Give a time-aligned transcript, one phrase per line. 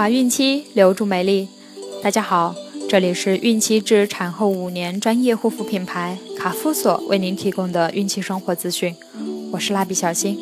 [0.00, 1.46] 华孕期，留住美丽。
[2.02, 2.54] 大家好，
[2.88, 8.96] 这里是孕期至产后五年专业护肤品牌卡夫索为您提供的孕期生活资讯。
[9.52, 10.38] 我是蜡笔小新。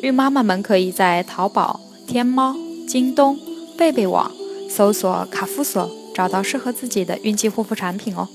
[0.00, 2.56] 孕妈妈们可以在淘宝、天猫、
[2.88, 3.38] 京东、
[3.78, 4.32] 贝贝网
[4.68, 8.26] 搜索卡夫索，找到适合自己的孕期护肤产品哦。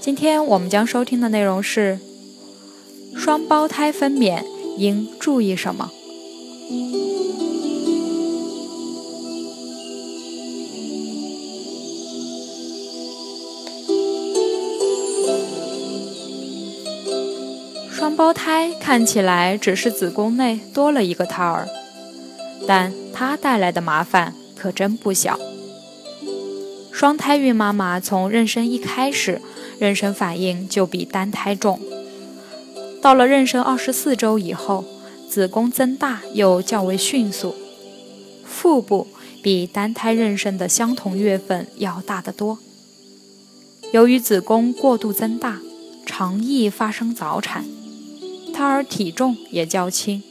[0.00, 1.98] 今天我们将收听的内容是：
[3.14, 4.42] 双胞胎分娩
[4.78, 5.90] 应注意什么？
[18.00, 21.68] 双胞胎看起来只是子宫内多了一个胎儿，
[22.66, 25.38] 但它带来的麻烦可真不小。
[26.90, 29.42] 双胎孕妈妈从妊娠一开始，
[29.78, 31.78] 妊娠反应就比单胎重。
[33.02, 34.82] 到了妊娠二十四周以后，
[35.28, 37.54] 子宫增大又较为迅速，
[38.46, 39.08] 腹部
[39.42, 42.58] 比单胎妊娠的相同月份要大得多。
[43.92, 45.60] 由于子宫过度增大，
[46.06, 47.66] 常易发生早产。
[48.60, 50.22] 胎儿体重也较轻，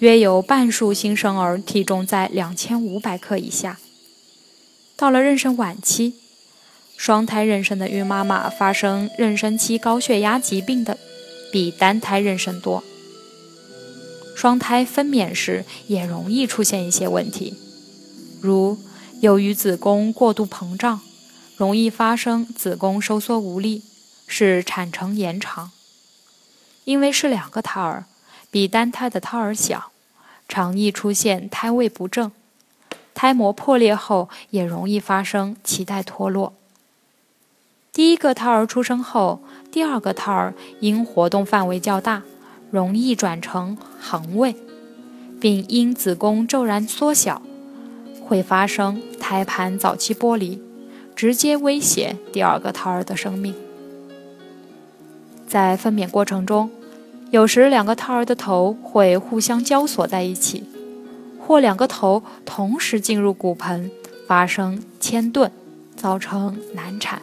[0.00, 3.78] 约有半数新生儿体重在两千五百克以下。
[4.96, 6.14] 到了妊娠晚期，
[6.96, 10.98] 双胎妊娠的孕妈妈发生妊娠期高血压疾病的
[11.52, 12.82] 比单胎妊娠多。
[14.34, 17.54] 双胎分娩时也容易出现一些问题，
[18.40, 18.76] 如
[19.20, 21.00] 由于子宫过度膨胀，
[21.56, 23.84] 容易发生子宫收缩无力，
[24.26, 25.70] 使产程延长。
[26.84, 28.04] 因为是两个胎儿，
[28.50, 29.90] 比单胎的胎儿小，
[30.48, 32.32] 常易出现胎位不正，
[33.14, 36.52] 胎膜破裂后也容易发生脐带脱落。
[37.92, 42.22] 第一个胎儿出生后，第二个胎儿因活动范围较大，
[42.70, 44.56] 容易转成横位，
[45.40, 47.42] 并因子宫骤然缩小，
[48.24, 50.62] 会发生胎盘早期剥离，
[51.14, 53.54] 直接威胁第二个胎儿的生命。
[55.50, 56.70] 在分娩过程中，
[57.32, 60.62] 有时两个胎儿的头会互相交锁在一起，
[61.40, 63.90] 或两个头同时进入骨盆，
[64.28, 65.50] 发生牵顿，
[65.96, 67.20] 造成难产。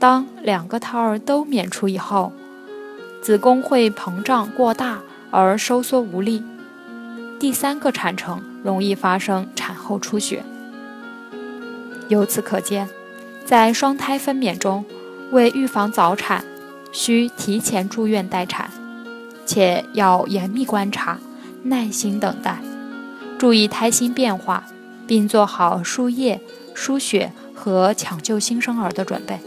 [0.00, 2.32] 当两个胎儿都娩出以后，
[3.22, 4.98] 子宫会膨胀过大
[5.30, 6.42] 而收缩无力，
[7.38, 10.42] 第三个产程容易发生产后出血。
[12.08, 12.88] 由此可见，
[13.44, 14.84] 在双胎分娩中，
[15.30, 16.44] 为预防早产。
[16.90, 18.70] 需提前住院待产，
[19.44, 21.18] 且要严密观察，
[21.64, 22.60] 耐心等待，
[23.38, 24.64] 注意胎心变化，
[25.06, 26.40] 并做好输液、
[26.74, 29.38] 输血和抢救新生儿的准备。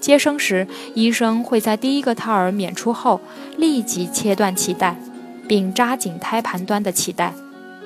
[0.00, 3.20] 接生时，医生会在第一个胎儿娩出后
[3.56, 5.00] 立即切断脐带，
[5.46, 7.32] 并扎紧胎盘端的脐带，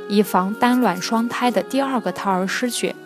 [0.08, 2.96] 以防单卵双胎的第二个胎儿失血。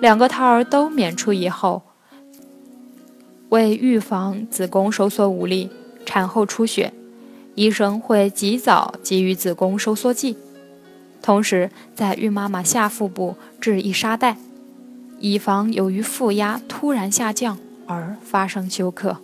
[0.00, 1.82] 两个胎儿都娩出以后。
[3.54, 5.70] 为预防子宫收缩无力、
[6.04, 6.92] 产后出血，
[7.54, 10.36] 医生会及早给予子宫收缩剂，
[11.22, 14.36] 同时在孕妈妈下腹部置一沙袋，
[15.20, 17.56] 以防由于腹压突然下降
[17.86, 19.18] 而发生休克。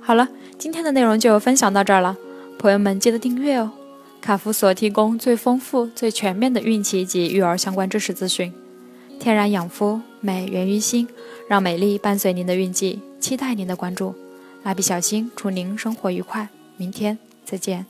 [0.00, 0.28] 好了，
[0.58, 2.16] 今天的内容就分享到这儿了。
[2.60, 3.70] 朋友们，记得订阅哦！
[4.20, 8.52] 卡夫所提供最丰富、最全面的孕期及育儿相关知识资讯。
[9.18, 11.08] 天然养肤，美源于心，
[11.48, 14.14] 让美丽伴随您的孕期，期待您的关注。
[14.62, 17.86] 蜡笔小新，祝您生活愉快，明天再见。